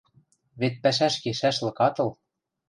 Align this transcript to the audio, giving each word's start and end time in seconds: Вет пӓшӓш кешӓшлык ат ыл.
Вет 0.59 0.75
пӓшӓш 0.83 1.15
кешӓшлык 1.23 1.79
ат 1.87 1.95
ыл. 2.03 2.09